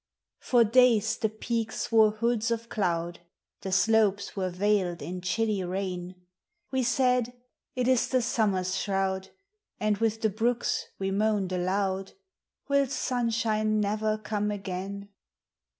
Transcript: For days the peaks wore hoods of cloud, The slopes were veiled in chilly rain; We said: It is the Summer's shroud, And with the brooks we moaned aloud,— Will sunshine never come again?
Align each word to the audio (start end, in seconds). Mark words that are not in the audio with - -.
For 0.39 0.63
days 0.63 1.15
the 1.17 1.29
peaks 1.29 1.91
wore 1.91 2.09
hoods 2.09 2.49
of 2.49 2.69
cloud, 2.69 3.19
The 3.61 3.71
slopes 3.71 4.35
were 4.35 4.49
veiled 4.49 4.99
in 4.99 5.21
chilly 5.21 5.63
rain; 5.63 6.15
We 6.71 6.81
said: 6.81 7.31
It 7.75 7.87
is 7.87 8.07
the 8.07 8.23
Summer's 8.23 8.75
shroud, 8.75 9.29
And 9.79 9.99
with 9.99 10.21
the 10.23 10.29
brooks 10.31 10.87
we 10.97 11.11
moaned 11.11 11.51
aloud,— 11.51 12.13
Will 12.67 12.87
sunshine 12.87 13.79
never 13.79 14.17
come 14.17 14.49
again? 14.49 15.09